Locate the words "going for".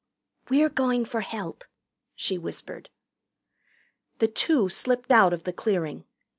0.69-1.21